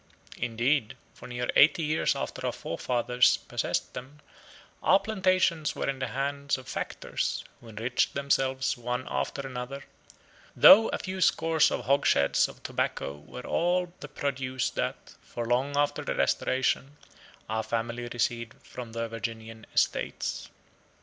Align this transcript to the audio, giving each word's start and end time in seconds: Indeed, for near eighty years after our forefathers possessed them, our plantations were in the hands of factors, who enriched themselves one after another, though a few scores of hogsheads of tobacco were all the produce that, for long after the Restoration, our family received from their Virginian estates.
Indeed, 0.37 0.97
for 1.13 1.27
near 1.27 1.47
eighty 1.55 1.83
years 1.83 2.15
after 2.15 2.43
our 2.47 2.51
forefathers 2.51 3.37
possessed 3.37 3.93
them, 3.93 4.19
our 4.81 4.99
plantations 4.99 5.75
were 5.75 5.87
in 5.87 5.99
the 5.99 6.07
hands 6.07 6.57
of 6.57 6.67
factors, 6.67 7.43
who 7.59 7.67
enriched 7.67 8.15
themselves 8.15 8.75
one 8.75 9.07
after 9.11 9.43
another, 9.45 9.83
though 10.55 10.87
a 10.87 10.97
few 10.97 11.21
scores 11.21 11.69
of 11.69 11.85
hogsheads 11.85 12.47
of 12.47 12.63
tobacco 12.63 13.15
were 13.15 13.45
all 13.45 13.93
the 13.99 14.07
produce 14.07 14.71
that, 14.71 15.13
for 15.21 15.45
long 15.45 15.77
after 15.77 16.03
the 16.03 16.15
Restoration, 16.15 16.97
our 17.47 17.61
family 17.61 18.07
received 18.11 18.55
from 18.65 18.93
their 18.93 19.07
Virginian 19.07 19.67
estates. 19.75 20.49